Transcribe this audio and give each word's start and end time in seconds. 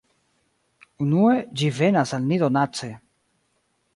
Unue, 1.07 1.35
ĝi 1.61 1.69
venas 1.81 2.15
al 2.19 2.25
ni 2.31 2.41
donace. 2.47 2.93